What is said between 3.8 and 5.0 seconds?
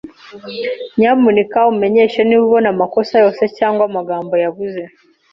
amagambo yabuze.